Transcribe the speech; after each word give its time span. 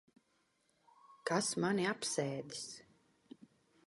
Kas 1.31 1.49
mani 1.65 1.85
apsēdis? 1.91 2.65